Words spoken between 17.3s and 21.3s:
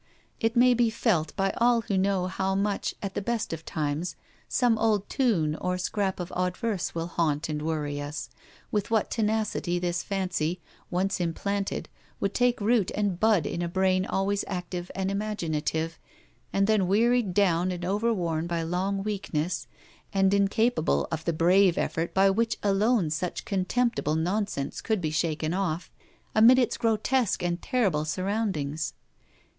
and overworn by long weakness, and incapable of